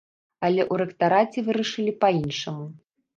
Але 0.47 0.61
ў 0.61 0.73
рэктараце 0.81 1.39
вырашылі 1.49 1.93
па-іншаму. 2.05 2.65